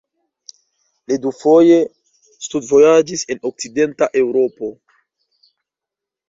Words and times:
Li 1.11 1.17
dufoje 1.25 1.75
studvojaĝis 2.47 3.25
en 3.35 3.43
okcidenta 3.51 4.09
Eŭropo. 4.23 4.73